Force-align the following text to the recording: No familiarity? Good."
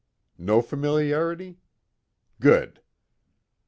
No 0.39 0.63
familiarity? 0.63 1.59
Good." 2.39 2.81